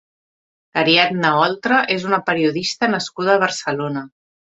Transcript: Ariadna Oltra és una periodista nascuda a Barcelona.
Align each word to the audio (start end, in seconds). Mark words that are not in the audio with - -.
Ariadna 0.83 1.33
Oltra 1.41 1.81
és 1.95 2.07
una 2.07 2.19
periodista 2.29 2.89
nascuda 2.95 3.35
a 3.37 3.43
Barcelona. 3.45 4.05